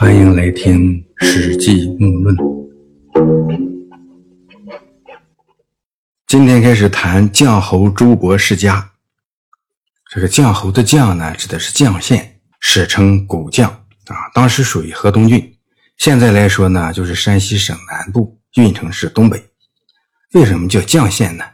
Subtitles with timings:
[0.00, 2.36] 欢迎来听《史记目论》。
[6.24, 8.92] 今天开始谈绛侯周勃世家。
[10.08, 15.58] 这个绛侯的绛呢，指的是绛县，史称古绛啊，当时属于河东郡。
[15.96, 19.44] 现在来说呢，就是山西省南部，运城市东北。
[20.32, 21.44] 为什么叫绛县呢？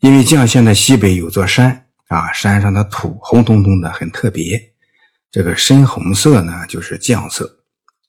[0.00, 4.60] 因为绛县的西北有座山啊，山上的土红彤彤的，很特别。
[5.30, 7.54] 这个深红色呢，就是绛色。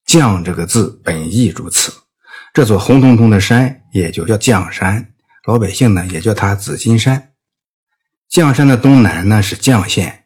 [0.09, 1.93] 绛这个字本意如此，
[2.51, 5.07] 这座红彤彤的山也就叫绛山，
[5.45, 7.33] 老百姓呢也叫它紫金山。
[8.31, 10.23] 绛山的东南呢是绛县，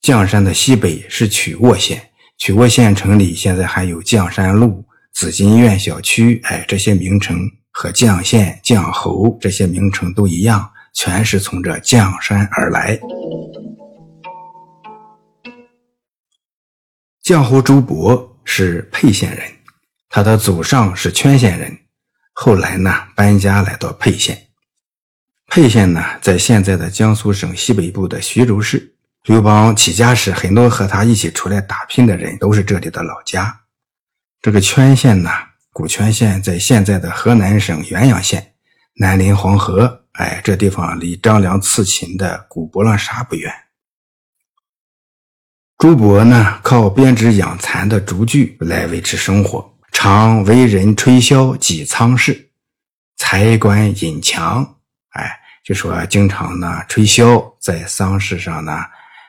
[0.00, 12.98] 绛山的西北是曲沃县，曲沃县城里现在还有绛山路、紫金苑小区，哎，这些名称和绛县、绛侯这些名称都一样，全是从这绛山而来。
[17.22, 18.27] 绛侯周勃。
[18.50, 19.46] 是沛县人，
[20.08, 21.78] 他的祖上是圈县人，
[22.32, 24.46] 后来呢搬家来到沛县。
[25.48, 28.94] 沛县呢在现在的江苏省西北部的徐州市。
[29.24, 33.60] 刘邦起家时，很多和他一起出来打拼的人都是这里的老家。
[34.40, 35.30] 这个圈县呢，
[35.70, 38.54] 古圈县在现在的河南省原阳县，
[38.94, 43.52] 南临黄河，哎，这地方离张良刺秦的古博浪沙不远。
[45.78, 52.48] 朱伯呢，靠编织养蚕的竹具来维持生活，常为人吹箫济仓事，
[53.16, 54.74] 财官引强。
[55.10, 55.30] 哎，
[55.64, 58.76] 就说经常呢吹箫，在丧事上呢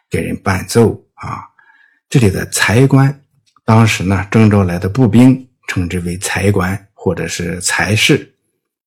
[0.09, 1.44] 给人伴奏啊。
[2.09, 3.22] 这里的财官，
[3.64, 8.27] 当时呢征召来的步兵，称之为财官或者是财士，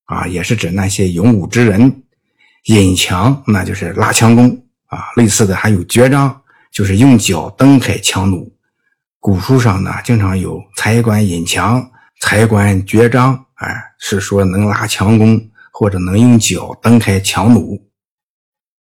[0.06, 2.02] 啊，也是指那些勇武之人。
[2.64, 4.50] 引强，那就是拉枪弓
[4.86, 5.04] 啊。
[5.14, 6.41] 类似的还有绝章。
[6.72, 8.50] 就是用脚蹬开强弩，
[9.20, 11.86] 古书上呢经常有才官引强、
[12.20, 15.38] 才官绝章，哎，是说能拉强弓
[15.70, 17.78] 或者能用脚蹬开强弩。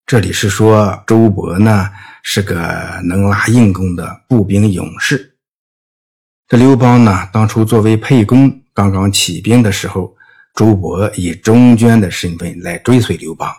[0.04, 1.91] 这里是说周勃呢
[2.22, 5.37] 是个能拉硬弓的步兵勇士。
[6.47, 10.15] 这刘邦呢当初作为沛公刚刚起兵的时候，
[10.55, 13.50] 周勃以中军的身份来追随刘邦。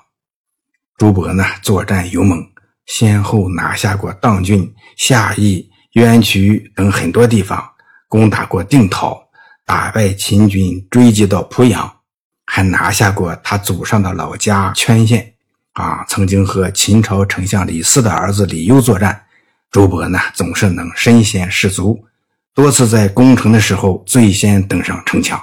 [0.97, 2.48] 周勃呢作战勇猛。
[2.89, 7.63] 先后拿下过砀郡、夏邑、渊渠等很多地方，
[8.07, 9.21] 攻打过定陶，
[9.63, 11.99] 打败秦军，追击到濮阳，
[12.47, 15.35] 还拿下过他祖上的老家圈县。
[15.73, 19.23] 啊，曾经和秦朝丞相李斯的儿子李攸作战，
[19.71, 22.03] 周勃呢总是能身先士卒，
[22.55, 25.39] 多次在攻城的时候最先登上城墙。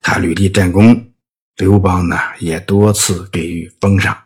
[0.00, 1.10] 他屡立战功，
[1.56, 4.16] 刘邦呢也多次给予封赏。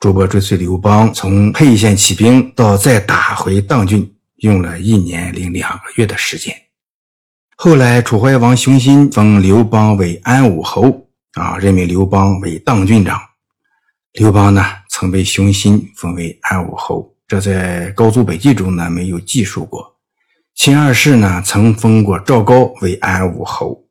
[0.00, 6.54] 朱伯追随刘邦从沛县起兵到再打回砀郡，用了一年零两个月的时间。
[7.56, 13.20] 后来楚怀王熊心封刘邦为安武侯，啊，任命刘邦为砀郡长。
[14.12, 19.96] 刘邦呢，曾被熊心封为安武侯，这在《高祖北记》中呢没有记述过。
[20.54, 23.84] 秦二世呢，曾封过赵高为安武侯。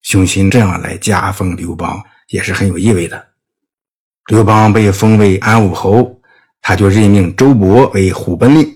[0.00, 3.33] 熊心这样来加封刘邦，也是很有意味的。
[4.28, 6.18] 刘邦被封为安武侯，
[6.62, 8.66] 他就任命周勃为虎贲令。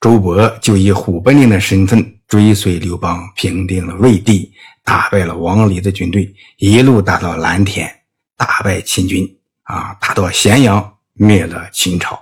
[0.00, 4.52] 周勃就以虎贲令的身份追随刘邦，平定了魏地，
[4.84, 7.88] 打败了王离的军队，一路打到蓝田，
[8.36, 9.28] 打败秦军，
[9.62, 12.18] 啊，打到咸阳，灭了秦朝。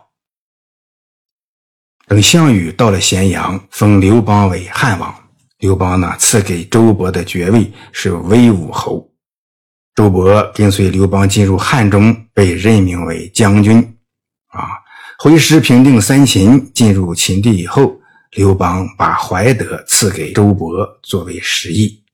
[2.07, 5.15] 等项羽到了咸阳，封刘邦为汉王。
[5.59, 9.11] 刘邦呢，赐给周勃的爵位是威武侯。
[9.97, 13.81] 周勃跟随刘邦进入汉中，被任命为将军。
[14.49, 14.69] 啊，
[15.19, 17.99] 回师平定三秦，进入秦地以后，
[18.33, 22.05] 刘邦把怀德赐给周勃作为食邑。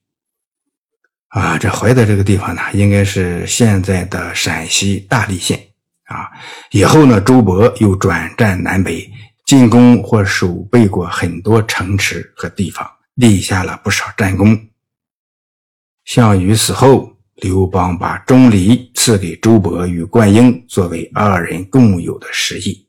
[1.31, 5.59] 啊，这怀德这个地方呢，应该是现在的陕西大荔县。
[6.05, 6.31] 啊，
[6.71, 9.11] 以后呢，周勃又转战南北，
[9.45, 14.57] 进攻或守备过很多城池和地方，立下了不少战功。
[16.05, 17.12] 项羽死后。
[17.43, 22.87] 刘邦把钟离赐给周勃与灌婴，作为二人共有的食邑。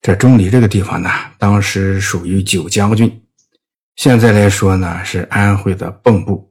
[0.00, 3.22] 这钟离这个地方呢，当时属于九江郡，
[3.96, 6.50] 现在来说呢是安徽的蚌埠，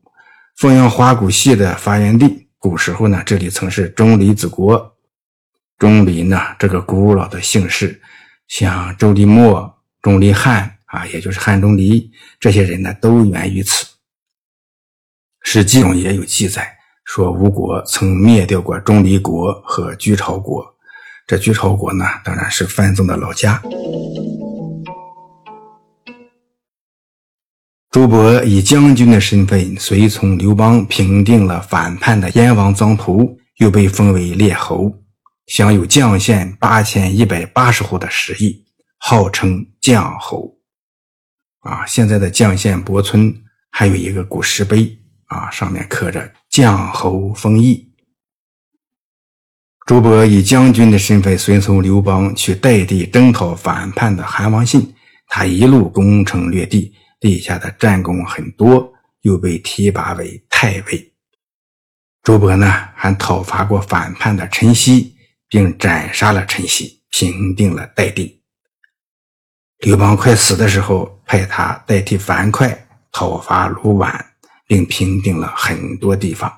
[0.55, 2.47] 凤阳花鼓戏的发源地。
[2.59, 4.95] 古时候呢，这里曾是钟离子国。
[5.79, 7.99] 钟离呢，这个古老的姓氏，
[8.47, 13.96] 像周黎墨、钟离汉啊，也就是汉钟离这些人呢，都源于此。
[15.49, 20.61] 史记中也有记载，说吴国曾灭掉过钟离国和居巢国。
[21.25, 23.63] 这居巢国呢，当然是范增的老家。
[27.89, 34.91] 周勃以将军的身份随从刘邦平定了反叛的燕王臧荼，又被封为列侯，
[35.45, 38.65] 享有绛县八千一百八十户的实邑，
[38.97, 40.57] 号称绛侯。
[41.61, 43.33] 啊，现在的绛县柏村
[43.71, 47.91] 还有一个古石碑啊，上面刻着“绛侯封邑”。
[49.87, 54.93] 周勃以将军的身份随从刘邦去代地征讨反叛的韩王信，
[55.27, 61.13] 他一路攻城略地，立下的战功很多，又被提拔为太尉。
[62.21, 65.13] 周勃呢，还讨伐过反叛的陈豨，
[65.47, 68.41] 并斩杀了陈豨，平定了代地。
[69.79, 72.77] 刘邦快死的时候，派他代替樊哙
[73.11, 74.19] 讨伐卢绾，
[74.67, 76.51] 并平定了很多地方。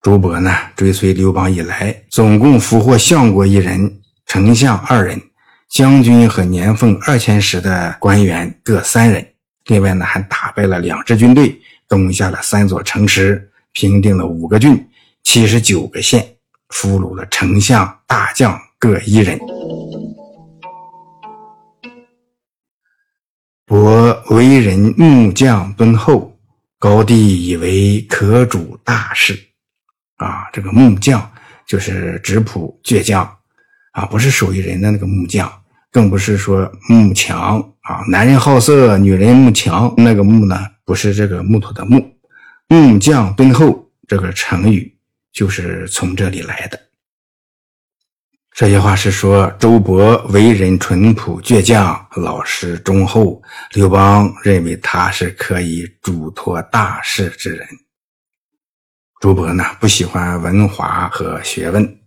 [0.00, 5.20] 朱勃呢，追随刘邦以来，总共俘获相国一人、丞相二人、
[5.68, 9.26] 将军和年俸二千石的官员各三人。
[9.64, 14.88] 另外呢，还打败了两支军队，攻下了三座城池，平定了五个郡、
[15.24, 16.24] 七十九个县，
[16.68, 19.36] 俘虏了丞相、大将各一人。
[23.64, 26.35] 伯为人木匠敦厚，
[26.86, 29.36] 高帝以为可主大事。
[30.18, 31.28] 啊，这个木匠
[31.66, 33.28] 就是质朴倔强，
[33.90, 35.52] 啊，不是手艺人的那个木匠，
[35.90, 42.00] 更不是说木强啊，男人好色，女人慕强，那个木呢，不是这个木头的木，
[42.68, 44.96] 木匠敦厚这个成语
[45.32, 46.78] 就是从这里来的。
[48.56, 53.42] 这些话是说周勃为人淳朴倔强、老实忠厚，
[53.74, 57.68] 刘邦认为他是可以嘱托大事之人。
[59.20, 62.00] 周勃呢不喜欢文华和学问，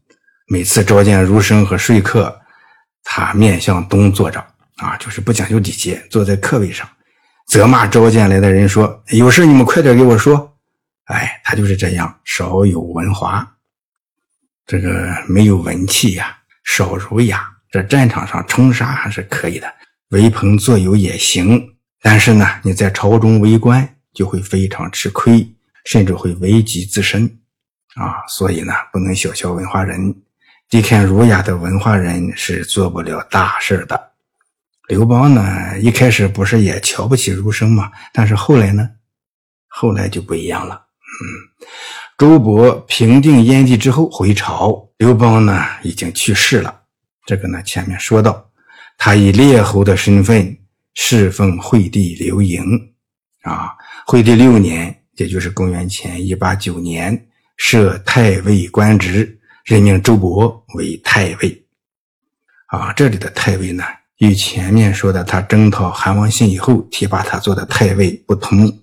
[0.48, 2.36] 每次召见儒生和说客，
[3.04, 4.44] 他面向东坐着，
[4.78, 6.90] 啊，就是不讲究礼节，坐在客位上，
[7.46, 10.52] 责骂召见来的人说：“有事你们快点给我说。”
[11.14, 13.48] 哎，他就是这样，少有文华，
[14.66, 16.36] 这个没有文气呀，
[16.76, 17.50] 少儒雅。
[17.72, 19.72] 这战场上冲杀还是可以的，
[20.10, 25.56] 为朋作友也行，但是呢，你在朝中为官就会非常吃亏。
[25.86, 27.26] 甚至会危及自身，
[27.96, 30.14] 啊，所以呢，不能小瞧文化人。
[30.70, 34.12] 低看儒雅的文化人是做不了大事的。
[34.88, 37.92] 刘邦呢，一开始不是也瞧不起儒生吗？
[38.14, 38.88] 但是后来呢，
[39.68, 40.76] 后来就不一样了。
[40.76, 41.26] 嗯，
[42.20, 46.82] 周勃平定燕地之后回朝，刘邦呢已经去世了。
[47.26, 48.46] 这个呢，前面说到，
[48.98, 50.58] 他以列侯的身份
[50.96, 52.62] 侍奉惠帝刘盈，
[53.44, 53.72] 啊，
[54.06, 54.94] 惠帝六年。
[55.16, 61.66] 也就是公元前一八九年，设太尉官职，任命周勃为太尉。
[62.68, 63.84] 啊，这里的太尉呢，
[64.18, 68.79] 与前面说的他征讨韩王信以后提拔他做的太尉不同。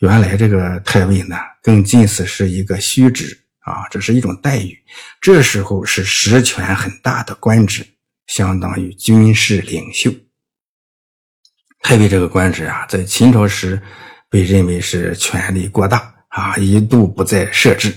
[0.00, 4.76] 原来这个太尉呢，更近似是一个虚职啊，这是一种待遇。
[5.20, 7.86] 这时候是实权很大的官职，
[8.26, 10.12] 相当于军事领袖。
[11.80, 13.82] 太尉这个官职啊，在秦朝时。
[14.28, 17.90] 被认为是权力过大啊，一度不再设置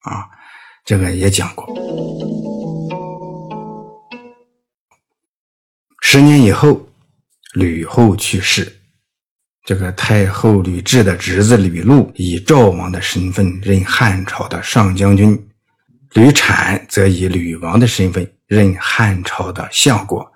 [0.00, 0.26] 啊，
[0.84, 1.64] 这个也讲过。
[6.02, 6.88] 十年以后，
[7.54, 8.79] 吕后去世，
[9.70, 15.40] 这个太后吕雉的侄子吕禄以赵王的身份任汉朝的上将军，
[16.14, 20.28] 吕产则以吕王的身份任汉朝的相国，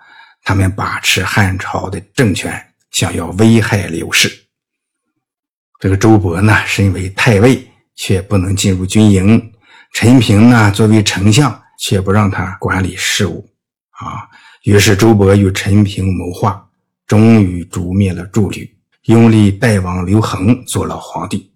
[0.45, 4.33] 他们把持汉朝的政权，想要危害刘氏。
[5.81, 7.61] 这个周勃呢，身为太尉，
[7.97, 9.37] 却不能进入军营；
[9.95, 13.45] 陈平呢，作为丞相，却不让他管理事务。
[13.91, 14.31] 啊，
[14.63, 16.65] 于是周勃与陈平谋划，
[17.05, 18.73] 终于诛灭了诸吕，
[19.05, 21.53] 拥立代王刘恒做了皇帝。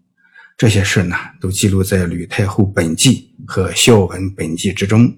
[0.59, 5.17] 这些事呢，都记录在《吕太后本纪》和《孝文本纪》之中。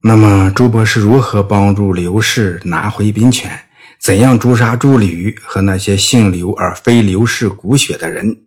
[0.00, 3.50] 那么，朱勃是如何帮助刘氏拿回兵权？
[4.00, 8.44] 怎样诛杀朱吕和那些姓刘而非刘氏骨血的人？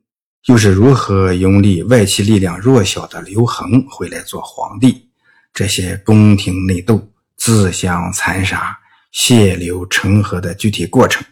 [0.48, 5.08] 又是如何拥立外戚力量弱小的刘恒回来做皇帝？
[5.54, 8.76] 这些宫廷内斗、自相残杀、
[9.12, 11.24] 血流成河的具体过程，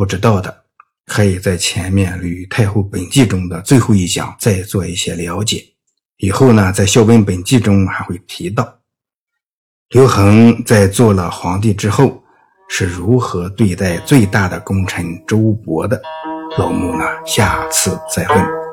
[0.00, 0.64] 不知道的
[1.04, 5.62] 可以在前面《吕太后本纪》中的最后一讲再做一些了解。
[6.16, 8.78] 以后呢，在《孝文本纪》中还会提到，
[9.90, 12.24] 刘恒在做了皇帝之后。
[12.72, 16.00] 是如何对待最大的功臣周勃的？
[16.56, 17.04] 老木呢？
[17.26, 18.69] 下次再问。